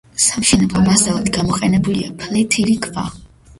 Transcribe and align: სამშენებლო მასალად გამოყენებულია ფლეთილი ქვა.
სამშენებლო 0.27 0.81
მასალად 0.87 1.29
გამოყენებულია 1.37 2.17
ფლეთილი 2.25 2.79
ქვა. 2.89 3.09